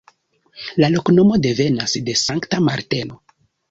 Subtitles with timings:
[0.85, 3.25] La loknomo devenas de Sankta Marteno.